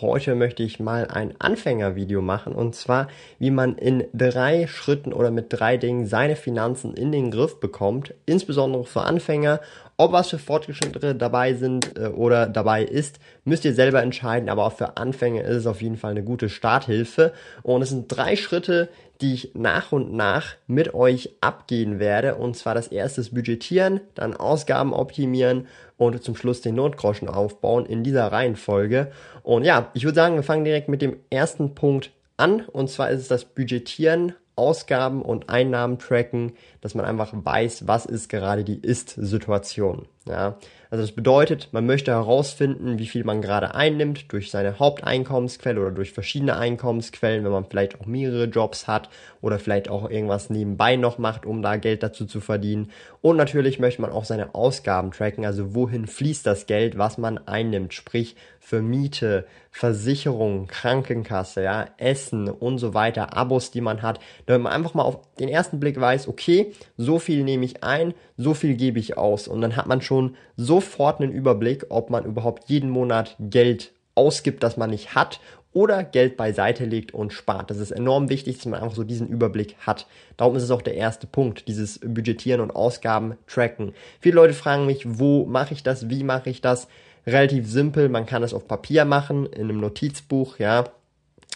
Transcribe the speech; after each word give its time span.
Heute 0.00 0.36
möchte 0.36 0.62
ich 0.62 0.78
mal 0.78 1.08
ein 1.08 1.34
Anfängervideo 1.40 2.22
machen 2.22 2.52
und 2.52 2.76
zwar, 2.76 3.08
wie 3.40 3.50
man 3.50 3.74
in 3.74 4.04
drei 4.14 4.68
Schritten 4.68 5.12
oder 5.12 5.32
mit 5.32 5.46
drei 5.48 5.76
Dingen 5.76 6.06
seine 6.06 6.36
Finanzen 6.36 6.94
in 6.94 7.10
den 7.10 7.32
Griff 7.32 7.58
bekommt, 7.58 8.14
insbesondere 8.24 8.84
für 8.84 9.02
Anfänger. 9.02 9.60
Ob 9.96 10.12
was 10.12 10.30
für 10.30 10.38
Fortgeschrittene 10.38 11.16
dabei 11.16 11.54
sind 11.54 11.98
äh, 11.98 12.06
oder 12.06 12.46
dabei 12.46 12.84
ist, 12.84 13.18
müsst 13.44 13.64
ihr 13.64 13.74
selber 13.74 14.00
entscheiden, 14.00 14.48
aber 14.48 14.66
auch 14.66 14.74
für 14.74 14.96
Anfänger 14.96 15.42
ist 15.42 15.56
es 15.56 15.66
auf 15.66 15.82
jeden 15.82 15.96
Fall 15.96 16.12
eine 16.12 16.22
gute 16.22 16.48
Starthilfe. 16.48 17.32
Und 17.64 17.82
es 17.82 17.88
sind 17.88 18.06
drei 18.06 18.36
Schritte, 18.36 18.90
die 19.20 19.34
ich 19.34 19.50
nach 19.54 19.90
und 19.90 20.12
nach 20.12 20.54
mit 20.68 20.94
euch 20.94 21.34
abgehen 21.40 21.98
werde. 21.98 22.36
Und 22.36 22.56
zwar 22.56 22.76
das 22.76 22.86
erste 22.86 23.20
ist 23.20 23.34
Budgetieren, 23.34 24.00
dann 24.14 24.36
Ausgaben 24.36 24.92
optimieren 24.92 25.66
und 25.98 26.22
zum 26.22 26.36
Schluss 26.36 26.62
den 26.62 26.76
Notgroschen 26.76 27.28
aufbauen 27.28 27.84
in 27.84 28.02
dieser 28.02 28.32
Reihenfolge. 28.32 29.10
Und 29.42 29.64
ja, 29.64 29.90
ich 29.92 30.04
würde 30.04 30.14
sagen, 30.14 30.36
wir 30.36 30.42
fangen 30.42 30.64
direkt 30.64 30.88
mit 30.88 31.02
dem 31.02 31.16
ersten 31.28 31.74
Punkt 31.74 32.12
an. 32.38 32.60
Und 32.60 32.88
zwar 32.88 33.10
ist 33.10 33.20
es 33.20 33.28
das 33.28 33.44
Budgetieren, 33.44 34.32
Ausgaben 34.56 35.22
und 35.22 35.50
Einnahmen 35.50 35.98
tracken, 35.98 36.52
dass 36.80 36.94
man 36.94 37.04
einfach 37.04 37.32
weiß, 37.32 37.86
was 37.86 38.06
ist 38.06 38.28
gerade 38.28 38.64
die 38.64 38.80
Ist-Situation. 38.80 40.06
Ja, 40.26 40.58
also 40.90 41.02
das 41.02 41.12
bedeutet, 41.12 41.68
man 41.72 41.84
möchte 41.84 42.12
herausfinden, 42.12 42.98
wie 42.98 43.06
viel 43.06 43.24
man 43.24 43.42
gerade 43.42 43.74
einnimmt 43.74 44.32
durch 44.32 44.50
seine 44.50 44.78
Haupteinkommensquelle 44.78 45.80
oder 45.80 45.90
durch 45.90 46.12
verschiedene 46.12 46.56
Einkommensquellen, 46.56 47.44
wenn 47.44 47.52
man 47.52 47.66
vielleicht 47.66 48.00
auch 48.00 48.06
mehrere 48.06 48.44
Jobs 48.44 48.86
hat 48.86 49.10
oder 49.42 49.58
vielleicht 49.58 49.90
auch 49.90 50.08
irgendwas 50.08 50.48
nebenbei 50.48 50.96
noch 50.96 51.18
macht, 51.18 51.44
um 51.44 51.60
da 51.60 51.76
Geld 51.76 52.02
dazu 52.02 52.24
zu 52.24 52.40
verdienen. 52.40 52.90
Und 53.20 53.36
natürlich 53.36 53.78
möchte 53.78 54.00
man 54.00 54.12
auch 54.12 54.24
seine 54.24 54.54
Ausgaben 54.54 55.10
tracken, 55.10 55.44
also 55.44 55.74
wohin 55.74 56.06
fließt 56.06 56.46
das 56.46 56.66
Geld, 56.66 56.96
was 56.96 57.18
man 57.18 57.36
einnimmt, 57.46 57.92
sprich 57.92 58.36
für 58.60 58.82
Miete, 58.82 59.46
Versicherung, 59.70 60.66
Krankenkasse, 60.66 61.62
ja, 61.62 61.86
Essen 61.98 62.48
und 62.48 62.78
so 62.78 62.94
weiter, 62.94 63.36
Abos, 63.36 63.70
die 63.70 63.80
man 63.80 64.02
hat, 64.02 64.20
damit 64.46 64.64
man 64.64 64.72
einfach 64.72 64.94
mal 64.94 65.04
auf 65.04 65.20
den 65.38 65.48
ersten 65.48 65.80
Blick 65.80 66.00
weiß, 66.00 66.28
okay, 66.28 66.72
so 66.96 67.18
viel 67.18 67.44
nehme 67.44 67.64
ich 67.64 67.82
ein, 67.82 68.12
so 68.36 68.54
viel 68.54 68.74
gebe 68.74 68.98
ich 68.98 69.16
aus 69.16 69.48
und 69.48 69.60
dann 69.60 69.76
hat 69.76 69.86
man 69.86 70.02
schon 70.02 70.36
sofort 70.78 71.20
einen 71.20 71.32
Überblick, 71.32 71.86
ob 71.88 72.08
man 72.08 72.24
überhaupt 72.24 72.68
jeden 72.68 72.90
Monat 72.90 73.34
Geld 73.40 73.90
ausgibt, 74.14 74.62
das 74.62 74.76
man 74.76 74.90
nicht 74.90 75.14
hat 75.14 75.40
oder 75.72 76.04
Geld 76.04 76.36
beiseite 76.36 76.84
legt 76.84 77.12
und 77.12 77.32
spart. 77.32 77.70
Das 77.70 77.78
ist 77.78 77.90
enorm 77.90 78.30
wichtig, 78.30 78.56
dass 78.56 78.66
man 78.66 78.80
einfach 78.80 78.94
so 78.94 79.04
diesen 79.04 79.28
Überblick 79.28 79.76
hat. 79.80 80.06
Darum 80.36 80.56
ist 80.56 80.62
es 80.62 80.70
auch 80.70 80.82
der 80.82 80.94
erste 80.94 81.26
Punkt, 81.26 81.66
dieses 81.66 81.98
Budgetieren 81.98 82.60
und 82.60 82.70
Ausgaben 82.70 83.36
tracken. 83.46 83.92
Viele 84.20 84.36
Leute 84.36 84.54
fragen 84.54 84.86
mich, 84.86 85.02
wo 85.04 85.46
mache 85.46 85.74
ich 85.74 85.82
das, 85.82 86.08
wie 86.08 86.24
mache 86.24 86.48
ich 86.50 86.60
das? 86.60 86.88
Relativ 87.26 87.68
simpel, 87.68 88.08
man 88.08 88.24
kann 88.24 88.42
es 88.44 88.54
auf 88.54 88.68
Papier 88.68 89.04
machen, 89.04 89.46
in 89.46 89.64
einem 89.64 89.80
Notizbuch, 89.80 90.58
ja, 90.58 90.84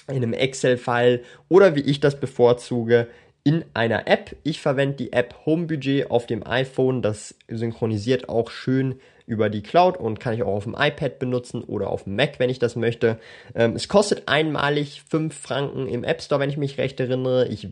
in 0.09 0.17
einem 0.17 0.35
Excel-File 0.35 1.23
oder 1.49 1.77
wie 1.77 1.81
ich 1.81 2.01
das 2.01 2.19
bevorzuge, 2.19 3.07
in 3.45 3.65
einer 3.75 4.07
App. 4.07 4.37
Ich 4.43 4.61
verwende 4.61 4.97
die 4.97 5.13
App 5.13 5.35
Homebudget 5.47 6.11
auf 6.11 6.27
dem 6.27 6.47
iPhone. 6.47 7.03
Das 7.03 7.35
synchronisiert 7.49 8.29
auch 8.29 8.51
schön 8.51 8.97
über 9.33 9.49
die 9.49 9.63
Cloud 9.63 9.97
und 9.97 10.21
kann 10.21 10.35
ich 10.35 10.43
auch 10.43 10.55
auf 10.55 10.65
dem 10.65 10.77
iPad 10.79 11.19
benutzen 11.19 11.65
oder 11.65 11.91
auf 11.91 12.05
dem 12.05 12.17
Mac, 12.17 12.39
wenn 12.39 12.51
ich 12.51 12.59
das 12.59 12.77
möchte. 12.77 13.19
Ähm, 13.55 13.75
es 13.75 13.89
kostet 13.89 14.29
einmalig 14.29 15.03
5 15.09 15.35
Franken 15.37 15.89
im 15.89 16.05
App 16.05 16.23
Store, 16.23 16.41
wenn 16.41 16.51
ich 16.51 16.59
mich 16.59 16.79
recht 16.79 17.01
erinnere. 17.01 17.49
Ich 17.49 17.69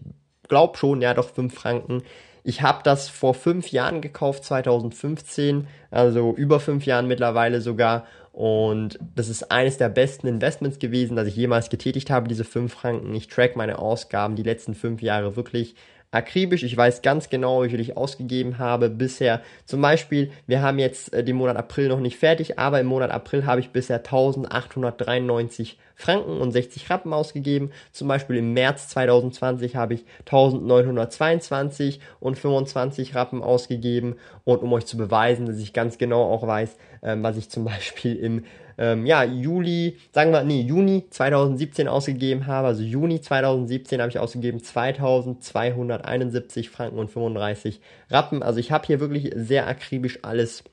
glaube 0.48 0.78
schon, 0.78 1.02
ja 1.02 1.14
doch 1.14 1.28
5 1.28 1.54
Franken. 1.54 2.02
Ich 2.42 2.62
habe 2.62 2.80
das 2.82 3.10
vor 3.10 3.34
fünf 3.34 3.68
Jahren 3.68 4.00
gekauft, 4.00 4.44
2015, 4.44 5.66
also 5.90 6.34
über 6.34 6.58
fünf 6.58 6.86
Jahren 6.86 7.06
mittlerweile 7.06 7.60
sogar. 7.60 8.06
Und 8.32 8.98
das 9.14 9.28
ist 9.28 9.50
eines 9.50 9.76
der 9.76 9.90
besten 9.90 10.26
Investments 10.26 10.78
gewesen, 10.78 11.16
das 11.16 11.28
ich 11.28 11.36
jemals 11.36 11.68
getätigt 11.68 12.08
habe, 12.08 12.28
diese 12.28 12.44
fünf 12.44 12.72
Franken. 12.72 13.14
Ich 13.14 13.28
track 13.28 13.56
meine 13.56 13.78
Ausgaben 13.78 14.36
die 14.36 14.42
letzten 14.42 14.74
fünf 14.74 15.02
Jahre 15.02 15.36
wirklich 15.36 15.74
akribisch. 16.12 16.62
Ich 16.62 16.76
weiß 16.76 17.02
ganz 17.02 17.30
genau, 17.30 17.62
wie 17.62 17.70
viel 17.70 17.80
ich 17.80 17.96
ausgegeben 17.96 18.58
habe 18.58 18.90
bisher. 18.90 19.42
Zum 19.64 19.80
Beispiel, 19.80 20.32
wir 20.46 20.62
haben 20.62 20.78
jetzt 20.78 21.12
äh, 21.12 21.22
den 21.22 21.36
Monat 21.36 21.56
April 21.56 21.88
noch 21.88 22.00
nicht 22.00 22.18
fertig, 22.18 22.58
aber 22.58 22.80
im 22.80 22.86
Monat 22.86 23.10
April 23.10 23.46
habe 23.46 23.60
ich 23.60 23.70
bisher 23.70 23.98
1893 23.98 25.78
Franken 25.94 26.40
und 26.40 26.50
60 26.50 26.88
Rappen 26.88 27.12
ausgegeben. 27.12 27.72
Zum 27.92 28.08
Beispiel 28.08 28.36
im 28.36 28.54
März 28.54 28.88
2020 28.88 29.76
habe 29.76 29.94
ich 29.94 30.04
1922 30.20 32.00
und 32.20 32.38
25 32.38 33.14
Rappen 33.14 33.42
ausgegeben. 33.42 34.16
Und 34.44 34.62
um 34.62 34.72
euch 34.72 34.86
zu 34.86 34.96
beweisen, 34.96 35.46
dass 35.46 35.58
ich 35.58 35.74
ganz 35.74 35.98
genau 35.98 36.22
auch 36.22 36.46
weiß, 36.46 36.76
ähm, 37.02 37.22
was 37.22 37.36
ich 37.36 37.50
zum 37.50 37.64
Beispiel 37.64 38.16
im 38.16 38.44
ähm, 38.80 39.04
ja, 39.04 39.24
Juli, 39.24 39.98
sagen 40.10 40.32
wir, 40.32 40.42
nee, 40.42 40.62
Juni 40.62 41.04
2017 41.10 41.86
ausgegeben 41.86 42.46
habe. 42.46 42.68
Also 42.68 42.82
Juni 42.82 43.20
2017 43.20 44.00
habe 44.00 44.10
ich 44.10 44.18
ausgegeben 44.18 44.62
2271 44.62 46.70
Franken 46.70 46.98
und 46.98 47.10
35 47.10 47.82
Rappen. 48.10 48.42
Also 48.42 48.58
ich 48.58 48.72
habe 48.72 48.86
hier 48.86 48.98
wirklich 48.98 49.32
sehr 49.36 49.66
akribisch 49.66 50.20
alles 50.22 50.64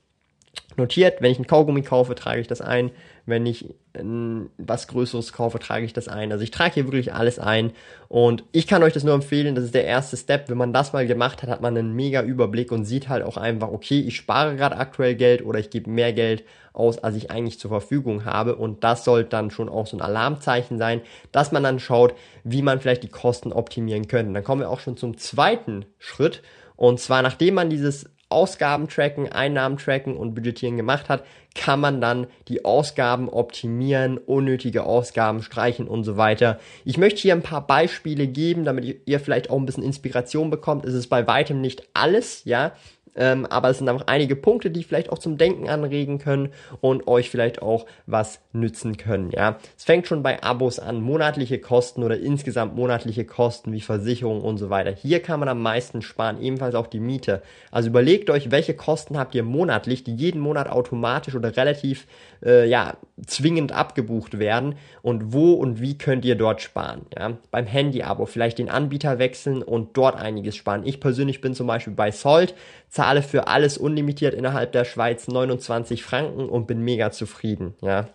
notiert. 0.77 1.21
Wenn 1.21 1.31
ich 1.31 1.39
ein 1.39 1.47
Kaugummi 1.47 1.81
kaufe, 1.81 2.15
trage 2.15 2.39
ich 2.39 2.47
das 2.47 2.61
ein. 2.61 2.91
Wenn 3.27 3.45
ich 3.45 3.75
ein, 3.93 4.49
was 4.57 4.88
Größeres 4.88 5.33
kaufe, 5.33 5.59
trage 5.59 5.85
ich 5.85 5.91
das 5.91 6.07
ein. 6.07 6.31
Also 6.31 6.45
ich 6.45 6.51
trage 6.51 6.75
hier 6.75 6.85
wirklich 6.85 7.13
alles 7.13 7.39
ein. 7.39 7.73
Und 8.07 8.45
ich 8.53 8.67
kann 8.67 8.83
euch 8.83 8.93
das 8.93 9.03
nur 9.03 9.13
empfehlen. 9.13 9.53
Das 9.53 9.65
ist 9.65 9.75
der 9.75 9.83
erste 9.83 10.15
Step. 10.15 10.49
Wenn 10.49 10.57
man 10.57 10.71
das 10.71 10.93
mal 10.93 11.05
gemacht 11.05 11.43
hat, 11.43 11.49
hat 11.49 11.61
man 11.61 11.77
einen 11.77 11.93
mega 11.93 12.23
Überblick 12.23 12.71
und 12.71 12.85
sieht 12.85 13.09
halt 13.09 13.23
auch 13.23 13.35
einfach, 13.35 13.67
okay, 13.67 13.99
ich 13.99 14.15
spare 14.15 14.55
gerade 14.55 14.77
aktuell 14.77 15.15
Geld 15.15 15.45
oder 15.45 15.59
ich 15.59 15.69
gebe 15.69 15.91
mehr 15.91 16.13
Geld 16.13 16.45
aus, 16.71 16.99
als 16.99 17.17
ich 17.17 17.29
eigentlich 17.29 17.59
zur 17.59 17.69
Verfügung 17.69 18.23
habe. 18.23 18.55
Und 18.55 18.85
das 18.85 19.03
sollte 19.03 19.29
dann 19.29 19.51
schon 19.51 19.67
auch 19.67 19.88
so 19.88 19.97
ein 19.97 20.01
Alarmzeichen 20.01 20.77
sein, 20.77 21.01
dass 21.33 21.51
man 21.51 21.63
dann 21.63 21.79
schaut, 21.79 22.15
wie 22.45 22.61
man 22.61 22.79
vielleicht 22.79 23.03
die 23.03 23.09
Kosten 23.09 23.51
optimieren 23.51 24.07
könnte. 24.07 24.31
Dann 24.31 24.44
kommen 24.44 24.61
wir 24.61 24.69
auch 24.69 24.79
schon 24.79 24.95
zum 24.95 25.17
zweiten 25.17 25.85
Schritt. 25.99 26.44
Und 26.77 27.01
zwar, 27.01 27.21
nachdem 27.23 27.55
man 27.55 27.69
dieses 27.69 28.09
Ausgaben 28.29 28.89
tracken, 28.89 29.31
Einnahmen 29.31 29.77
tracken 29.77 30.17
und 30.17 30.35
budgetieren 30.35 30.77
gemacht 30.77 31.07
hat, 31.09 31.23
kann 31.55 31.79
man 31.79 32.01
dann 32.01 32.27
die 32.47 32.65
Ausgaben 32.65 33.29
optimieren, 33.29 34.17
unnötige 34.17 34.83
Ausgaben 34.83 35.41
streichen 35.41 35.88
und 35.88 36.03
so 36.03 36.17
weiter. 36.17 36.59
Ich 36.85 36.97
möchte 36.97 37.21
hier 37.21 37.33
ein 37.33 37.41
paar 37.41 37.65
Beispiele 37.65 38.27
geben, 38.27 38.65
damit 38.65 39.01
ihr 39.05 39.19
vielleicht 39.19 39.49
auch 39.49 39.57
ein 39.57 39.65
bisschen 39.65 39.83
Inspiration 39.83 40.49
bekommt. 40.49 40.85
Es 40.85 40.93
ist 40.93 41.07
bei 41.07 41.25
weitem 41.25 41.61
nicht 41.61 41.88
alles, 41.93 42.43
ja. 42.45 42.73
Ähm, 43.17 43.45
aber 43.45 43.69
es 43.69 43.79
sind 43.79 43.89
einfach 43.89 44.07
einige 44.07 44.35
Punkte, 44.35 44.72
die 44.72 44.83
vielleicht 44.83 45.11
auch 45.11 45.17
zum 45.17 45.38
Denken 45.38 45.67
anregen 45.67 46.19
können 46.19 46.50
und 46.81 47.07
euch 47.07 47.29
vielleicht 47.29 47.61
auch 47.61 47.85
was 48.05 48.39
nützen 48.53 48.97
können. 48.97 49.31
Ja, 49.31 49.57
es 49.78 49.83
fängt 49.83 50.07
schon 50.07 50.23
bei 50.23 50.41
Abos 50.44 50.79
an, 50.79 51.01
monatliche 51.01 51.59
Kosten 51.59 52.03
oder 52.03 52.17
insgesamt 52.19 52.75
monatliche 52.75 53.25
Kosten 53.25 53.73
wie 53.73 53.81
Versicherung 53.81 54.41
und 54.41 54.57
so 54.57 54.69
weiter. 54.69 54.91
Hier 54.91 55.22
kann 55.22 55.39
man 55.39 55.50
am 55.50 55.61
meisten 55.61 56.01
sparen, 56.01 56.41
ebenfalls 56.41 56.75
auch 56.75 56.88
die 56.88 57.00
Miete. 57.00 57.41
Also 57.72 57.89
überlegt 57.89 58.29
euch, 58.29 58.51
welche 58.51 58.75
Kosten 58.75 59.17
habt 59.17 59.35
ihr 59.35 59.44
monatlich, 59.44 60.03
die 60.03 60.16
jeden 60.16 60.39
Monat 60.39 60.69
automatisch 60.69 61.35
oder 61.35 61.56
relativ 61.57 62.07
äh, 62.44 62.68
ja 62.68 62.97
zwingend 63.25 63.72
abgebucht 63.72 64.38
werden 64.38 64.75
und 65.02 65.34
wo 65.34 65.54
und 65.54 65.81
wie 65.81 65.98
könnt 65.98 66.24
ihr 66.24 66.36
dort 66.36 66.62
sparen. 66.62 67.08
Ja, 67.18 67.38
beim 67.50 67.66
Handy-Abo 67.66 68.25
vielleicht 68.28 68.60
den 68.60 68.69
Anbieter 68.69 69.18
wechseln 69.18 69.64
und 69.64 69.98
dort 69.98 70.16
einiges 70.16 70.56
sparen. 70.56 70.86
Ich 70.86 71.00
persönlich 71.00 71.42
bin 71.42 71.56
zum 71.56 71.68
Beispiel 71.68 71.94
bei 71.94 72.12
Salt 72.12 72.54
zahle 72.90 73.24
für 73.24 73.48
alles 73.48 73.78
unlimitiert 73.78 74.34
innerhalb 74.34 74.72
der 74.72 74.86
Schweiz 74.86 75.28
29 75.28 76.04
Franken 76.04 76.48
und 76.48 76.68
bin 76.68 76.81
mega 76.81 77.12
zufrieden, 77.12 77.74
ja. 77.81 78.08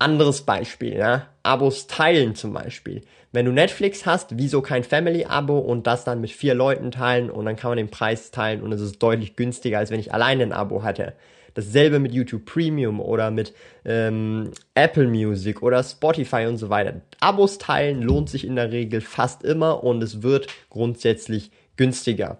Anderes 0.00 0.42
Beispiel, 0.42 0.96
ja. 0.96 1.28
Abos 1.44 1.86
teilen 1.86 2.34
zum 2.34 2.52
Beispiel. 2.52 3.02
Wenn 3.32 3.46
du 3.46 3.52
Netflix 3.52 4.06
hast, 4.06 4.38
wieso 4.38 4.60
kein 4.60 4.82
Family-Abo 4.82 5.58
und 5.58 5.86
das 5.86 6.04
dann 6.04 6.20
mit 6.20 6.30
vier 6.30 6.54
Leuten 6.54 6.90
teilen 6.90 7.30
und 7.30 7.44
dann 7.44 7.56
kann 7.56 7.70
man 7.70 7.78
den 7.78 7.90
Preis 7.90 8.30
teilen 8.30 8.62
und 8.62 8.72
es 8.72 8.80
ist 8.80 9.02
deutlich 9.02 9.36
günstiger, 9.36 9.78
als 9.78 9.90
wenn 9.90 10.00
ich 10.00 10.12
alleine 10.12 10.44
ein 10.44 10.52
Abo 10.52 10.82
hatte. 10.82 11.14
Dasselbe 11.54 11.98
mit 11.98 12.12
YouTube 12.12 12.44
Premium 12.44 13.00
oder 13.00 13.30
mit 13.30 13.54
ähm, 13.84 14.50
Apple 14.74 15.08
Music 15.08 15.62
oder 15.62 15.82
Spotify 15.82 16.46
und 16.46 16.56
so 16.56 16.68
weiter. 16.68 17.00
Abos 17.20 17.58
teilen 17.58 18.02
lohnt 18.02 18.28
sich 18.28 18.46
in 18.46 18.56
der 18.56 18.72
Regel 18.72 19.00
fast 19.00 19.44
immer 19.44 19.82
und 19.82 20.02
es 20.02 20.22
wird 20.22 20.48
grundsätzlich 20.70 21.50
günstiger. 21.76 22.38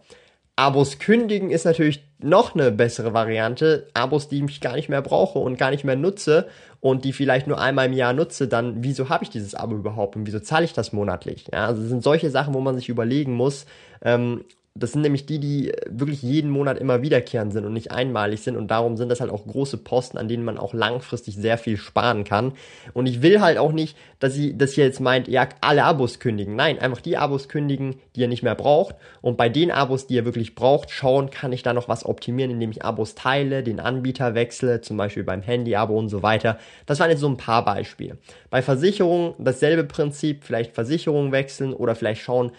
Abos 0.57 1.01
kündigen 1.01 1.51
ist 1.51 1.65
natürlich 1.65 2.05
noch 2.21 2.55
eine 2.55 2.71
bessere 2.71 3.13
Variante, 3.13 3.89
Abos, 3.93 4.29
die 4.29 4.45
ich 4.45 4.61
gar 4.61 4.77
nicht 4.77 4.89
mehr 4.89 5.03
brauche 5.03 5.41
und 5.41 5.59
gar 5.59 5.71
nicht 5.71 5.85
mehr 5.85 5.97
nutze 5.97 6.49
und 6.81 7.05
die 7.05 7.13
vielleicht 7.13 7.49
nur 7.49 7.61
einmal 7.61 7.87
im 7.87 7.93
Jahr 7.93 8.13
nutze, 8.13 8.47
dann 8.47 8.85
wieso 8.85 9.09
habe 9.09 9.25
ich 9.25 9.31
dieses 9.31 9.55
Abo 9.55 9.75
überhaupt 9.75 10.15
und 10.17 10.27
wieso 10.27 10.39
zahle 10.39 10.65
ich 10.65 10.73
das 10.73 10.93
monatlich? 10.93 11.47
Ja, 11.53 11.67
also 11.67 11.81
das 11.81 11.91
sind 11.91 12.05
solche 12.05 12.31
Sachen, 12.31 12.55
wo 12.55 12.61
man 12.61 12.77
sich 12.77 12.89
überlegen 12.89 13.35
muss, 13.35 13.67
ähm, 14.03 14.45
das 14.77 14.91
sind 14.91 15.03
nämlich 15.03 15.25
die, 15.25 15.39
die 15.39 15.73
wirklich 15.89 16.21
jeden 16.23 16.51
Monat 16.51 16.79
immer 16.79 17.01
wiederkehrend 17.01 17.53
sind 17.53 17.65
und 17.65 17.75
nicht 17.75 17.93
einmalig 17.93 18.41
sind. 18.41 18.57
Und 18.57 18.73
darum 18.73 18.97
sind 18.97 19.09
das 19.09 19.21
halt 19.21 19.31
auch 19.31 19.47
große 19.47 19.77
Posten, 19.79 20.19
an 20.19 20.27
denen 20.27 20.45
man 20.45 20.59
auch 20.59 20.75
langfristig 20.75 21.37
sehr 21.37 21.59
viel 21.59 21.77
sparen 21.77 22.25
kann. 22.25 22.55
Und 22.93 23.07
ich 23.07 23.23
will 23.23 23.41
halt 23.41 23.57
auch 23.57 23.71
nicht, 23.71 23.97
dass 24.19 24.35
sie, 24.35 24.59
dass 24.59 24.77
ihr 24.77 24.85
jetzt 24.85 24.99
meint, 24.99 25.29
ja, 25.29 25.49
alle 25.61 25.85
Abos 25.85 26.19
kündigen. 26.19 26.57
Nein, 26.57 26.81
einfach 26.81 27.01
die 27.01 27.17
Abos 27.17 27.49
kündigen, 27.49 28.01
die 28.17 28.23
ihr 28.23 28.29
nicht 28.29 28.43
mehr 28.43 28.57
braucht. 28.57 28.97
Und 29.21 29.37
bei 29.37 29.49
den 29.49 29.71
Abos, 29.71 30.09
die 30.09 30.15
ihr 30.15 30.25
wirklich 30.25 30.57
braucht, 30.57 30.91
schauen, 30.91 31.31
kann 31.31 31.53
ich 31.53 31.63
da 31.63 31.73
noch 31.73 31.89
was 31.89 32.05
optimieren, 32.05 32.51
indem 32.51 32.73
ich 32.73 32.85
Abos 32.85 33.15
teile, 33.15 33.63
den 33.63 33.79
Anbieter 33.79 34.35
wechsle, 34.35 34.81
zum 34.81 34.97
Beispiel 34.97 35.23
beim 35.23 35.43
Handy-Abo 35.43 35.97
und 35.97 36.09
so 36.09 36.25
weiter. 36.25 36.59
Das 36.87 36.99
waren 36.99 37.11
jetzt 37.11 37.21
so 37.21 37.29
ein 37.29 37.37
paar 37.37 37.65
Beispiele. 37.65 38.19
Bei 38.51 38.61
Versicherungen 38.61 39.35
dasselbe 39.39 39.85
Prinzip, 39.85 40.43
vielleicht 40.43 40.75
Versicherungen 40.75 41.31
wechseln 41.31 41.75
oder 41.75 41.95
vielleicht 41.95 42.23
schauen, 42.23 42.51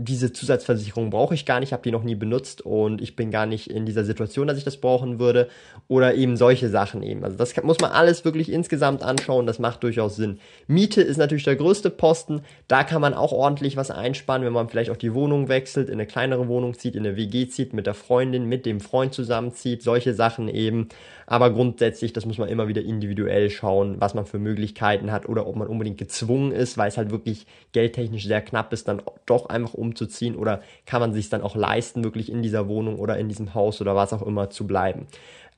diese 0.00 0.32
Zusatzversicherung 0.32 1.10
brauche 1.10 1.34
ich 1.34 1.44
gar 1.44 1.58
nicht, 1.58 1.72
habe 1.72 1.82
die 1.82 1.90
noch 1.90 2.04
nie 2.04 2.14
benutzt 2.14 2.62
und 2.62 3.02
ich 3.02 3.16
bin 3.16 3.32
gar 3.32 3.46
nicht 3.46 3.68
in 3.68 3.84
dieser 3.84 4.04
Situation, 4.04 4.46
dass 4.46 4.56
ich 4.56 4.64
das 4.64 4.76
brauchen 4.76 5.18
würde 5.18 5.48
oder 5.88 6.14
eben 6.14 6.36
solche 6.36 6.68
Sachen 6.68 7.02
eben. 7.02 7.24
Also 7.24 7.36
das 7.36 7.60
muss 7.64 7.80
man 7.80 7.90
alles 7.90 8.24
wirklich 8.24 8.52
insgesamt 8.52 9.02
anschauen, 9.02 9.46
das 9.46 9.58
macht 9.58 9.82
durchaus 9.82 10.14
Sinn. 10.14 10.38
Miete 10.68 11.02
ist 11.02 11.16
natürlich 11.16 11.44
der 11.44 11.56
größte 11.56 11.90
Posten, 11.90 12.42
da 12.68 12.84
kann 12.84 13.00
man 13.00 13.12
auch 13.12 13.32
ordentlich 13.32 13.76
was 13.76 13.90
einsparen, 13.90 14.44
wenn 14.44 14.52
man 14.52 14.68
vielleicht 14.68 14.90
auch 14.90 14.96
die 14.96 15.14
Wohnung 15.14 15.48
wechselt, 15.48 15.88
in 15.88 15.94
eine 15.94 16.06
kleinere 16.06 16.46
Wohnung 16.46 16.74
zieht, 16.74 16.94
in 16.94 17.04
eine 17.04 17.16
WG 17.16 17.48
zieht, 17.48 17.72
mit 17.72 17.86
der 17.86 17.94
Freundin, 17.94 18.44
mit 18.44 18.66
dem 18.66 18.80
Freund 18.80 19.14
zusammenzieht, 19.14 19.82
solche 19.82 20.14
Sachen 20.14 20.48
eben. 20.48 20.88
Aber 21.26 21.50
grundsätzlich, 21.50 22.14
das 22.14 22.24
muss 22.24 22.38
man 22.38 22.48
immer 22.48 22.68
wieder 22.68 22.82
individuell 22.82 23.50
schauen, 23.50 23.96
was 23.98 24.14
man 24.14 24.24
für 24.24 24.38
Möglichkeiten 24.38 25.12
hat 25.12 25.28
oder 25.28 25.46
ob 25.46 25.56
man 25.56 25.68
unbedingt 25.68 25.98
gezwungen 25.98 26.52
ist, 26.52 26.78
weil 26.78 26.88
es 26.88 26.96
halt 26.96 27.10
wirklich 27.10 27.46
geldtechnisch 27.72 28.24
sehr 28.24 28.40
knapp 28.40 28.72
ist, 28.72 28.88
dann 28.88 29.02
doch 29.26 29.46
einfach 29.50 29.74
umzuziehen 29.88 30.36
oder 30.36 30.60
kann 30.86 31.00
man 31.00 31.12
sich 31.12 31.28
dann 31.28 31.42
auch 31.42 31.56
leisten, 31.56 32.04
wirklich 32.04 32.30
in 32.30 32.42
dieser 32.42 32.68
Wohnung 32.68 32.98
oder 32.98 33.18
in 33.18 33.28
diesem 33.28 33.54
Haus 33.54 33.80
oder 33.80 33.96
was 33.96 34.12
auch 34.12 34.22
immer 34.22 34.50
zu 34.50 34.66
bleiben. 34.66 35.06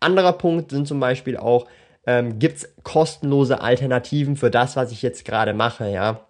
Anderer 0.00 0.32
Punkt 0.32 0.70
sind 0.70 0.88
zum 0.88 1.00
Beispiel 1.00 1.36
auch, 1.36 1.66
ähm, 2.06 2.38
gibt 2.38 2.56
es 2.56 2.74
kostenlose 2.82 3.60
Alternativen 3.60 4.36
für 4.36 4.50
das, 4.50 4.76
was 4.76 4.92
ich 4.92 5.02
jetzt 5.02 5.24
gerade 5.24 5.52
mache, 5.52 5.90
ja. 5.90 6.26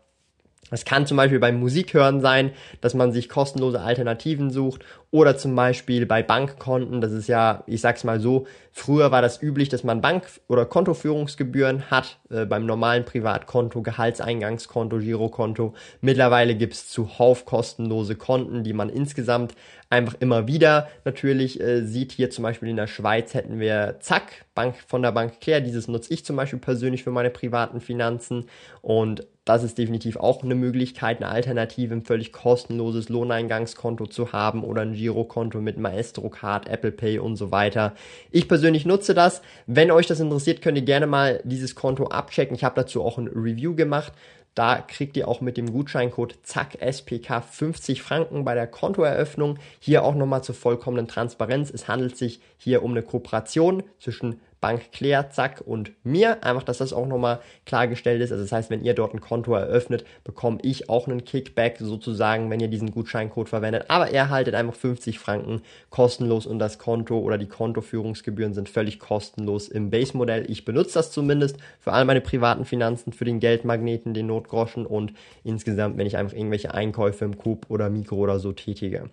Es 0.71 0.85
kann 0.85 1.07
zum 1.07 1.17
Beispiel 1.17 1.41
beim 1.41 1.59
Musikhören 1.59 2.21
sein, 2.21 2.53
dass 2.81 2.95
man 2.95 3.13
sich 3.13 3.29
kostenlose 3.29 3.81
Alternativen 3.81 4.51
sucht 4.51 4.85
oder 5.11 5.37
zum 5.37 5.55
Beispiel 5.57 6.07
bei 6.07 6.23
Bankkonten. 6.23 7.01
Das 7.01 7.13
ist 7.13 7.29
ja, 7.29 7.65
ich 7.67 7.81
sag's 7.81 8.05
mal 8.05 8.21
so, 8.21 8.47
früher 8.73 9.11
war 9.11 9.23
das 9.23 9.43
üblich, 9.43 9.69
dass 9.69 9.83
man 9.83 10.01
Bank- 10.01 10.41
oder 10.49 10.67
Kontoführungsgebühren 10.67 11.91
hat 11.91 12.19
äh, 12.31 12.45
beim 12.47 12.67
normalen 12.67 13.05
Privatkonto, 13.05 13.83
Gehaltseingangskonto, 13.83 14.99
Girokonto. 14.99 15.75
Mittlerweile 16.01 16.55
gibt's 16.55 16.89
zuhauf 16.89 17.45
kostenlose 17.45 18.15
Konten, 18.15 18.63
die 18.63 18.73
man 18.73 18.89
insgesamt 18.89 19.55
einfach 19.91 20.15
immer 20.21 20.47
wieder 20.47 20.89
natürlich 21.05 21.61
äh, 21.61 21.85
sieht. 21.85 22.13
Hier 22.13 22.31
zum 22.31 22.45
Beispiel 22.45 22.69
in 22.69 22.77
der 22.77 22.87
Schweiz 22.87 23.35
hätten 23.35 23.59
wir 23.59 23.97
Zack, 24.01 24.47
Bank 24.55 24.77
von 24.87 25.03
der 25.03 25.13
Bank 25.13 25.41
Claire. 25.41 25.61
Dieses 25.61 25.89
nutze 25.89 26.15
ich 26.15 26.25
zum 26.25 26.37
Beispiel 26.37 26.61
persönlich 26.61 27.03
für 27.03 27.11
meine 27.11 27.31
privaten 27.31 27.81
Finanzen 27.81 28.47
und 28.81 29.27
das 29.45 29.65
ist 29.65 29.79
definitiv 29.79 30.17
auch 30.17 30.45
eine 30.45 30.55
Möglichkeit, 30.55 31.17
eine 31.17 31.29
Alternative, 31.29 31.93
ein 31.93 32.05
völlig 32.05 32.31
kostenloses 32.31 33.09
Lohneingangskonto 33.09 34.07
zu 34.07 34.33
haben 34.33 34.63
oder 34.63 34.83
ein 34.83 34.93
Girokonto 34.93 35.61
mit 35.61 35.77
Maestro 35.77 36.29
Card, 36.29 36.69
Apple 36.69 36.93
Pay 36.93 37.19
und 37.19 37.35
so 37.35 37.51
weiter. 37.51 37.95
Ich 38.31 38.47
persönlich 38.47 38.87
nutze 38.87 39.13
das. 39.13 39.43
Wenn 39.67 39.91
euch 39.91 40.07
das 40.07 40.21
interessiert, 40.21 40.63
könnt 40.63 40.79
ihr 40.79 40.85
gerne 40.85 41.09
mal 41.09 41.41
dieses 41.43 41.75
Konto 41.75 42.07
abchecken. 42.07 42.55
Ich 42.55 42.63
habe 42.63 42.77
dazu 42.77 43.03
auch 43.03 43.19
ein 43.19 43.27
Review 43.27 43.75
gemacht. 43.75 44.13
Da 44.61 44.77
kriegt 44.77 45.17
ihr 45.17 45.27
auch 45.27 45.41
mit 45.41 45.57
dem 45.57 45.73
Gutscheincode 45.73 46.37
ZACK 46.43 46.83
SPK 46.83 47.41
50 47.41 48.03
Franken 48.03 48.45
bei 48.45 48.55
der 48.55 48.67
Kontoeröffnung. 48.67 49.59
Hier 49.79 50.05
auch 50.05 50.15
nochmal 50.15 50.45
zur 50.45 50.55
vollkommenen 50.55 51.09
Transparenz. 51.09 51.71
Es 51.71 51.89
handelt 51.89 52.19
sich 52.19 52.43
hier 52.59 52.83
um 52.83 52.91
eine 52.91 53.01
Kooperation 53.01 53.83
zwischen 54.01 54.39
Bank 54.61 54.93
Claire, 54.93 55.31
Zack 55.31 55.63
und 55.65 55.93
mir. 56.05 56.45
Einfach, 56.45 56.63
dass 56.63 56.79
das 56.79 56.93
auch 56.93 57.07
nochmal 57.07 57.41
klargestellt 57.65 58.21
ist. 58.21 58.31
Also 58.33 58.45
das 58.45 58.53
heißt, 58.53 58.71
wenn 58.71 58.85
ihr 58.85 58.95
dort 58.95 59.15
ein 59.15 59.21
Konto 59.21 59.55
eröffnet, 59.55 60.05
bekomme 60.25 60.59
ich 60.63 60.91
auch 60.91 61.09
einen 61.09 61.25
Kickback 61.25 61.79
sozusagen, 61.79 62.51
wenn 62.51 62.61
ihr 62.61 62.69
diesen 62.69 62.91
Gutscheincode 62.91 63.49
verwendet. 63.49 63.87
Aber 63.89 64.11
er 64.11 64.29
haltet 64.29 64.55
einfach 64.55 64.75
50 64.75 65.19
Franken 65.19 65.63
kostenlos 65.89 66.47
und 66.47 66.59
das 66.59 66.79
Konto 66.79 67.19
oder 67.19 67.39
die 67.39 67.49
Kontoführungsgebühren 67.49 68.55
sind 68.55 68.69
völlig 68.69 68.99
kostenlos 68.99 69.69
im 69.69 69.91
Base-Modell. 69.91 70.51
Ich 70.51 70.65
benutze 70.65 70.95
das 70.95 71.11
zumindest 71.11 71.57
für 71.79 71.93
all 71.93 72.05
meine 72.05 72.21
privaten 72.21 72.65
Finanzen, 72.65 73.13
für 73.13 73.25
den 73.25 73.41
Geldmagneten, 73.41 74.15
den 74.15 74.27
Notgroschen 74.27 74.87
und 74.87 75.13
insgesamt, 75.45 75.97
wenn 75.97 76.07
ich 76.07 76.17
einfach 76.17 76.37
irgendwelche 76.37 76.75
Einkäufe 76.75 77.25
im 77.25 77.39
Coop 77.39 77.67
oder 77.69 77.89
Mikro 77.89 78.17
oder 78.17 78.39
so 78.39 78.53
tätige. 78.53 79.11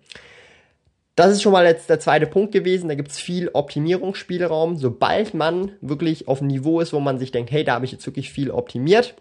Das 1.17 1.31
ist 1.31 1.41
schon 1.41 1.51
mal 1.51 1.65
jetzt 1.65 1.89
der 1.89 1.99
zweite 1.99 2.27
Punkt 2.27 2.51
gewesen. 2.51 2.89
Da 2.89 2.95
gibt 2.95 3.09
es 3.09 3.19
viel 3.19 3.49
Optimierungsspielraum. 3.51 4.77
Sobald 4.77 5.33
man 5.33 5.71
wirklich 5.81 6.27
auf 6.27 6.41
einem 6.41 6.49
Niveau 6.49 6.79
ist, 6.79 6.93
wo 6.93 6.99
man 6.99 7.17
sich 7.17 7.31
denkt, 7.31 7.49
hey, 7.49 7.63
da 7.63 7.73
habe 7.73 7.85
ich 7.85 7.91
jetzt 7.91 8.05
wirklich 8.05 8.29
viel 8.31 8.51
optimiert, 8.51 9.15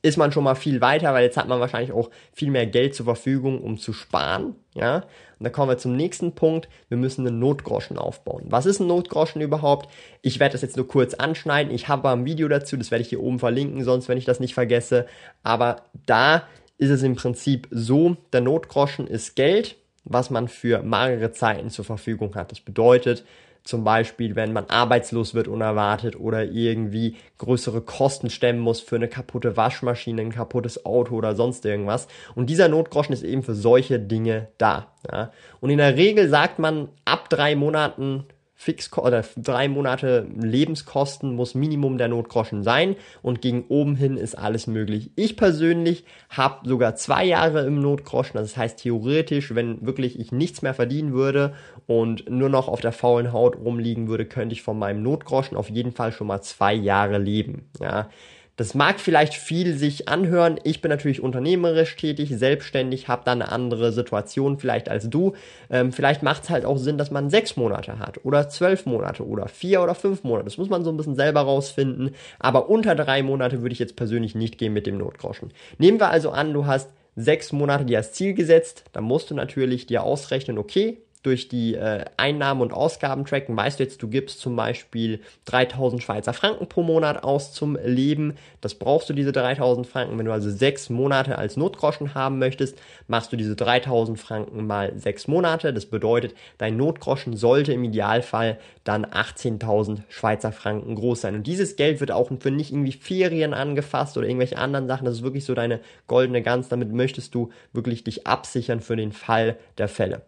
ist 0.00 0.16
man 0.16 0.32
schon 0.32 0.44
mal 0.44 0.54
viel 0.54 0.80
weiter, 0.80 1.12
weil 1.12 1.24
jetzt 1.24 1.36
hat 1.36 1.46
man 1.46 1.60
wahrscheinlich 1.60 1.92
auch 1.92 2.08
viel 2.32 2.50
mehr 2.50 2.66
Geld 2.66 2.94
zur 2.94 3.04
Verfügung, 3.04 3.60
um 3.60 3.76
zu 3.76 3.92
sparen. 3.92 4.54
Ja, 4.72 5.04
und 5.38 5.44
da 5.44 5.50
kommen 5.50 5.68
wir 5.68 5.76
zum 5.76 5.94
nächsten 5.94 6.32
Punkt. 6.32 6.70
Wir 6.88 6.96
müssen 6.96 7.26
einen 7.26 7.38
Notgroschen 7.38 7.98
aufbauen. 7.98 8.44
Was 8.48 8.64
ist 8.64 8.80
ein 8.80 8.86
Notgroschen 8.86 9.42
überhaupt? 9.42 9.90
Ich 10.22 10.40
werde 10.40 10.52
das 10.52 10.62
jetzt 10.62 10.78
nur 10.78 10.88
kurz 10.88 11.12
anschneiden. 11.12 11.70
Ich 11.70 11.86
habe 11.86 12.08
ein 12.08 12.24
Video 12.24 12.48
dazu, 12.48 12.78
das 12.78 12.90
werde 12.90 13.02
ich 13.02 13.10
hier 13.10 13.22
oben 13.22 13.38
verlinken, 13.38 13.84
sonst 13.84 14.08
wenn 14.08 14.16
ich 14.16 14.24
das 14.24 14.40
nicht 14.40 14.54
vergesse. 14.54 15.06
Aber 15.42 15.82
da 16.06 16.44
ist 16.78 16.88
es 16.88 17.02
im 17.02 17.14
Prinzip 17.14 17.68
so, 17.70 18.16
der 18.32 18.40
Notgroschen 18.40 19.06
ist 19.06 19.36
Geld, 19.36 19.76
was 20.04 20.30
man 20.30 20.48
für 20.48 20.82
magere 20.82 21.32
Zeiten 21.32 21.70
zur 21.70 21.84
Verfügung 21.84 22.34
hat. 22.34 22.52
Das 22.52 22.60
bedeutet 22.60 23.24
zum 23.64 23.82
Beispiel, 23.82 24.36
wenn 24.36 24.52
man 24.52 24.66
arbeitslos 24.66 25.32
wird 25.32 25.48
unerwartet 25.48 26.20
oder 26.20 26.44
irgendwie 26.44 27.16
größere 27.38 27.80
Kosten 27.80 28.28
stemmen 28.28 28.60
muss 28.60 28.80
für 28.80 28.96
eine 28.96 29.08
kaputte 29.08 29.56
Waschmaschine, 29.56 30.20
ein 30.20 30.32
kaputtes 30.32 30.84
Auto 30.84 31.16
oder 31.16 31.34
sonst 31.34 31.64
irgendwas. 31.64 32.06
Und 32.34 32.50
dieser 32.50 32.68
Notgroschen 32.68 33.14
ist 33.14 33.22
eben 33.22 33.42
für 33.42 33.54
solche 33.54 33.98
Dinge 33.98 34.48
da. 34.58 34.92
Ja. 35.10 35.32
Und 35.60 35.70
in 35.70 35.78
der 35.78 35.96
Regel 35.96 36.28
sagt 36.28 36.58
man, 36.58 36.88
ab 37.06 37.30
drei 37.30 37.56
Monaten 37.56 38.26
Fix 38.56 38.92
oder 38.96 39.24
drei 39.36 39.68
Monate 39.68 40.26
Lebenskosten 40.36 41.34
muss 41.34 41.54
Minimum 41.54 41.98
der 41.98 42.08
Notgroschen 42.08 42.62
sein 42.62 42.96
und 43.20 43.42
gegen 43.42 43.64
oben 43.68 43.96
hin 43.96 44.16
ist 44.16 44.38
alles 44.38 44.66
möglich. 44.66 45.10
Ich 45.16 45.36
persönlich 45.36 46.04
habe 46.30 46.66
sogar 46.68 46.94
zwei 46.94 47.24
Jahre 47.24 47.66
im 47.66 47.80
Notgroschen, 47.80 48.38
das 48.38 48.56
heißt 48.56 48.78
theoretisch, 48.78 49.54
wenn 49.54 49.84
wirklich 49.84 50.18
ich 50.18 50.30
nichts 50.30 50.62
mehr 50.62 50.74
verdienen 50.74 51.12
würde 51.12 51.54
und 51.86 52.30
nur 52.30 52.48
noch 52.48 52.68
auf 52.68 52.80
der 52.80 52.92
faulen 52.92 53.32
Haut 53.32 53.56
rumliegen 53.56 54.08
würde, 54.08 54.24
könnte 54.24 54.52
ich 54.52 54.62
von 54.62 54.78
meinem 54.78 55.02
Notgroschen 55.02 55.56
auf 55.56 55.68
jeden 55.68 55.92
Fall 55.92 56.12
schon 56.12 56.28
mal 56.28 56.40
zwei 56.40 56.74
Jahre 56.74 57.18
leben. 57.18 57.68
Ja, 57.80 58.08
das 58.56 58.74
mag 58.74 59.00
vielleicht 59.00 59.34
viel 59.34 59.76
sich 59.76 60.08
anhören. 60.08 60.60
Ich 60.62 60.80
bin 60.80 60.90
natürlich 60.90 61.20
unternehmerisch 61.20 61.96
tätig, 61.96 62.30
selbstständig, 62.36 63.08
habe 63.08 63.22
da 63.24 63.32
eine 63.32 63.50
andere 63.50 63.92
Situation 63.92 64.58
vielleicht 64.58 64.88
als 64.88 65.10
du. 65.10 65.34
Ähm, 65.70 65.92
vielleicht 65.92 66.22
macht 66.22 66.44
es 66.44 66.50
halt 66.50 66.64
auch 66.64 66.78
Sinn, 66.78 66.98
dass 66.98 67.10
man 67.10 67.30
sechs 67.30 67.56
Monate 67.56 67.98
hat 67.98 68.24
oder 68.24 68.48
zwölf 68.48 68.86
Monate 68.86 69.26
oder 69.26 69.48
vier 69.48 69.82
oder 69.82 69.94
fünf 69.94 70.22
Monate. 70.22 70.44
Das 70.44 70.58
muss 70.58 70.70
man 70.70 70.84
so 70.84 70.90
ein 70.90 70.96
bisschen 70.96 71.16
selber 71.16 71.40
rausfinden. 71.40 72.10
Aber 72.38 72.68
unter 72.70 72.94
drei 72.94 73.22
Monate 73.22 73.60
würde 73.62 73.72
ich 73.72 73.80
jetzt 73.80 73.96
persönlich 73.96 74.34
nicht 74.34 74.58
gehen 74.58 74.72
mit 74.72 74.86
dem 74.86 74.98
Notgroschen. 74.98 75.50
Nehmen 75.78 75.98
wir 75.98 76.10
also 76.10 76.30
an, 76.30 76.52
du 76.52 76.66
hast 76.66 76.90
sechs 77.16 77.52
Monate 77.52 77.84
dir 77.84 77.98
als 77.98 78.12
Ziel 78.12 78.34
gesetzt, 78.34 78.84
dann 78.92 79.04
musst 79.04 79.30
du 79.30 79.34
natürlich 79.34 79.86
dir 79.86 80.02
ausrechnen, 80.02 80.58
okay, 80.58 80.98
durch 81.24 81.48
die 81.48 81.74
äh, 81.74 82.04
Einnahmen 82.18 82.60
und 82.60 82.72
Ausgaben 82.72 83.24
tracken. 83.24 83.56
Weißt 83.56 83.78
du 83.78 83.82
jetzt, 83.82 84.02
du 84.02 84.08
gibst 84.08 84.40
zum 84.40 84.54
Beispiel 84.56 85.20
3000 85.46 86.02
Schweizer 86.02 86.34
Franken 86.34 86.68
pro 86.68 86.82
Monat 86.82 87.24
aus 87.24 87.52
zum 87.52 87.76
Leben. 87.82 88.34
Das 88.60 88.74
brauchst 88.74 89.08
du 89.08 89.14
diese 89.14 89.32
3000 89.32 89.86
Franken. 89.86 90.18
Wenn 90.18 90.26
du 90.26 90.32
also 90.32 90.50
sechs 90.50 90.90
Monate 90.90 91.38
als 91.38 91.56
Notgroschen 91.56 92.14
haben 92.14 92.38
möchtest, 92.38 92.78
machst 93.08 93.32
du 93.32 93.36
diese 93.36 93.56
3000 93.56 94.20
Franken 94.20 94.66
mal 94.66 94.92
sechs 94.98 95.26
Monate. 95.26 95.72
Das 95.72 95.86
bedeutet, 95.86 96.34
dein 96.58 96.76
Notgroschen 96.76 97.36
sollte 97.36 97.72
im 97.72 97.84
Idealfall 97.84 98.58
dann 98.84 99.06
18.000 99.06 100.02
Schweizer 100.10 100.52
Franken 100.52 100.94
groß 100.94 101.22
sein. 101.22 101.36
Und 101.36 101.46
dieses 101.46 101.76
Geld 101.76 102.00
wird 102.00 102.10
auch 102.10 102.30
für 102.38 102.50
nicht 102.50 102.70
irgendwie 102.70 102.92
Ferien 102.92 103.54
angefasst 103.54 104.18
oder 104.18 104.26
irgendwelche 104.26 104.58
anderen 104.58 104.88
Sachen. 104.88 105.06
Das 105.06 105.14
ist 105.14 105.22
wirklich 105.22 105.46
so 105.46 105.54
deine 105.54 105.80
goldene 106.06 106.42
Gans. 106.42 106.68
Damit 106.68 106.92
möchtest 106.92 107.34
du 107.34 107.50
wirklich 107.72 108.04
dich 108.04 108.26
absichern 108.26 108.80
für 108.80 108.96
den 108.96 109.12
Fall 109.12 109.56
der 109.78 109.88
Fälle 109.88 110.20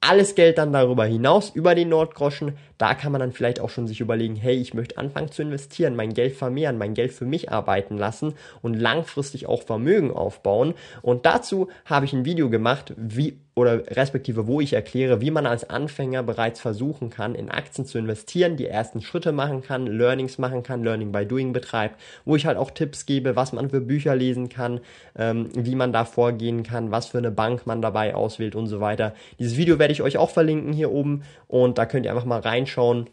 alles 0.00 0.34
Geld 0.34 0.58
dann 0.58 0.72
darüber 0.72 1.04
hinaus, 1.04 1.50
über 1.50 1.74
den 1.74 1.88
Nordgroschen, 1.88 2.56
da 2.78 2.94
kann 2.94 3.12
man 3.12 3.20
dann 3.20 3.32
vielleicht 3.32 3.60
auch 3.60 3.70
schon 3.70 3.86
sich 3.86 4.00
überlegen, 4.00 4.36
hey, 4.36 4.56
ich 4.56 4.74
möchte 4.74 4.98
anfangen 4.98 5.30
zu 5.30 5.42
investieren, 5.42 5.96
mein 5.96 6.14
Geld 6.14 6.34
vermehren, 6.34 6.78
mein 6.78 6.94
Geld 6.94 7.12
für 7.12 7.26
mich 7.26 7.50
arbeiten 7.50 7.96
lassen 7.96 8.34
und 8.62 8.74
langfristig 8.74 9.46
auch 9.46 9.62
Vermögen 9.62 10.10
aufbauen. 10.10 10.74
Und 11.02 11.26
dazu 11.26 11.68
habe 11.84 12.04
ich 12.06 12.12
ein 12.12 12.24
Video 12.24 12.50
gemacht, 12.50 12.92
wie 12.96 13.38
oder 13.58 13.96
respektive 13.96 14.46
wo 14.46 14.60
ich 14.60 14.74
erkläre, 14.74 15.22
wie 15.22 15.30
man 15.30 15.46
als 15.46 15.68
Anfänger 15.70 16.22
bereits 16.22 16.60
versuchen 16.60 17.08
kann, 17.08 17.34
in 17.34 17.50
Aktien 17.50 17.86
zu 17.86 17.96
investieren, 17.96 18.58
die 18.58 18.66
ersten 18.66 19.00
Schritte 19.00 19.32
machen 19.32 19.62
kann, 19.62 19.86
Learnings 19.86 20.36
machen 20.36 20.62
kann, 20.62 20.84
Learning 20.84 21.10
by 21.10 21.24
Doing 21.24 21.54
betreibt, 21.54 21.98
wo 22.26 22.36
ich 22.36 22.44
halt 22.44 22.58
auch 22.58 22.70
Tipps 22.70 23.06
gebe, 23.06 23.34
was 23.34 23.54
man 23.54 23.70
für 23.70 23.80
Bücher 23.80 24.14
lesen 24.14 24.50
kann, 24.50 24.80
ähm, 25.18 25.48
wie 25.54 25.74
man 25.74 25.94
da 25.94 26.04
vorgehen 26.04 26.64
kann, 26.64 26.90
was 26.90 27.06
für 27.06 27.16
eine 27.16 27.30
Bank 27.30 27.66
man 27.66 27.80
dabei 27.80 28.14
auswählt 28.14 28.54
und 28.54 28.66
so 28.66 28.80
weiter. 28.80 29.14
Dieses 29.38 29.56
Video 29.56 29.78
werde 29.78 29.92
ich 29.94 30.02
euch 30.02 30.18
auch 30.18 30.30
verlinken 30.30 30.74
hier 30.74 30.92
oben 30.92 31.22
und 31.48 31.78
da 31.78 31.86
könnt 31.86 32.04
ihr 32.04 32.12
einfach 32.12 32.26
mal 32.26 32.40
reinschauen. 32.66 33.08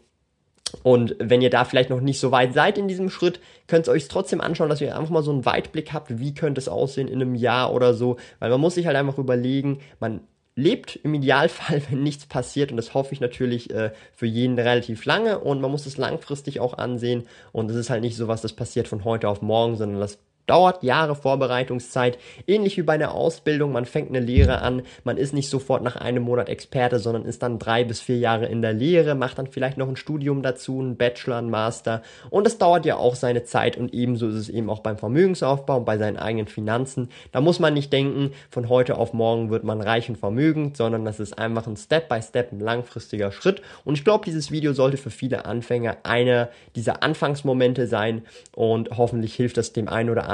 Und 0.82 1.14
wenn 1.20 1.40
ihr 1.40 1.50
da 1.50 1.64
vielleicht 1.64 1.90
noch 1.90 2.00
nicht 2.00 2.18
so 2.18 2.32
weit 2.32 2.52
seid 2.52 2.78
in 2.78 2.88
diesem 2.88 3.08
Schritt, 3.08 3.38
könnt 3.68 3.86
ihr 3.86 3.92
euch 3.92 4.08
trotzdem 4.08 4.40
anschauen, 4.40 4.68
dass 4.68 4.80
ihr 4.80 4.96
einfach 4.96 5.10
mal 5.10 5.22
so 5.22 5.30
einen 5.30 5.44
Weitblick 5.44 5.92
habt, 5.92 6.18
wie 6.18 6.34
könnte 6.34 6.60
es 6.60 6.68
aussehen 6.68 7.06
in 7.06 7.22
einem 7.22 7.36
Jahr 7.36 7.72
oder 7.72 7.94
so, 7.94 8.16
weil 8.40 8.50
man 8.50 8.60
muss 8.60 8.74
sich 8.74 8.86
halt 8.86 8.96
einfach 8.96 9.18
überlegen, 9.18 9.78
man 10.00 10.20
lebt 10.56 10.96
im 10.96 11.14
Idealfall, 11.14 11.82
wenn 11.90 12.02
nichts 12.02 12.26
passiert. 12.26 12.72
Und 12.72 12.76
das 12.76 12.92
hoffe 12.92 13.12
ich 13.12 13.20
natürlich 13.20 13.70
äh, 13.70 13.92
für 14.12 14.26
jeden 14.26 14.58
relativ 14.58 15.04
lange. 15.04 15.38
Und 15.38 15.60
man 15.60 15.70
muss 15.70 15.86
es 15.86 15.96
langfristig 15.96 16.58
auch 16.58 16.76
ansehen. 16.76 17.24
Und 17.52 17.70
es 17.70 17.76
ist 17.76 17.90
halt 17.90 18.02
nicht 18.02 18.16
so 18.16 18.26
was, 18.26 18.42
das 18.42 18.52
passiert 18.52 18.88
von 18.88 19.04
heute 19.04 19.28
auf 19.28 19.42
morgen, 19.42 19.76
sondern 19.76 20.00
das 20.00 20.18
dauert 20.46 20.82
Jahre 20.82 21.14
Vorbereitungszeit, 21.14 22.18
ähnlich 22.46 22.76
wie 22.76 22.82
bei 22.82 22.94
einer 22.94 23.12
Ausbildung. 23.12 23.72
Man 23.72 23.86
fängt 23.86 24.10
eine 24.10 24.20
Lehre 24.20 24.60
an, 24.60 24.82
man 25.04 25.16
ist 25.16 25.32
nicht 25.32 25.48
sofort 25.48 25.82
nach 25.82 25.96
einem 25.96 26.22
Monat 26.22 26.48
Experte, 26.48 26.98
sondern 26.98 27.24
ist 27.24 27.42
dann 27.42 27.58
drei 27.58 27.84
bis 27.84 28.00
vier 28.00 28.18
Jahre 28.18 28.46
in 28.46 28.60
der 28.60 28.72
Lehre, 28.72 29.14
macht 29.14 29.38
dann 29.38 29.46
vielleicht 29.46 29.78
noch 29.78 29.88
ein 29.88 29.96
Studium 29.96 30.42
dazu, 30.42 30.80
ein 30.80 30.96
Bachelor, 30.96 31.38
ein 31.38 31.50
Master. 31.50 32.02
Und 32.30 32.46
das 32.46 32.58
dauert 32.58 32.84
ja 32.84 32.96
auch 32.96 33.14
seine 33.14 33.44
Zeit 33.44 33.76
und 33.76 33.94
ebenso 33.94 34.28
ist 34.28 34.34
es 34.34 34.48
eben 34.48 34.68
auch 34.68 34.80
beim 34.80 34.98
Vermögensaufbau 34.98 35.78
und 35.78 35.84
bei 35.84 35.96
seinen 35.96 36.18
eigenen 36.18 36.46
Finanzen. 36.46 37.08
Da 37.32 37.40
muss 37.40 37.58
man 37.58 37.74
nicht 37.74 37.92
denken, 37.92 38.32
von 38.50 38.68
heute 38.68 38.98
auf 38.98 39.12
morgen 39.12 39.50
wird 39.50 39.64
man 39.64 39.80
reich 39.80 40.08
und 40.08 40.16
vermögend, 40.16 40.76
sondern 40.76 41.04
das 41.04 41.20
ist 41.20 41.38
einfach 41.38 41.66
ein 41.66 41.76
Step-by-Step, 41.76 42.52
ein 42.52 42.60
langfristiger 42.60 43.32
Schritt. 43.32 43.62
Und 43.84 43.94
ich 43.94 44.04
glaube, 44.04 44.24
dieses 44.24 44.50
Video 44.50 44.72
sollte 44.72 44.98
für 44.98 45.10
viele 45.10 45.46
Anfänger 45.46 45.98
einer 46.02 46.50
dieser 46.76 47.02
Anfangsmomente 47.02 47.86
sein 47.86 48.22
und 48.54 48.90
hoffentlich 48.96 49.34
hilft 49.34 49.56
das 49.56 49.72
dem 49.72 49.88
einen 49.88 50.10
oder 50.10 50.28
anderen 50.28 50.33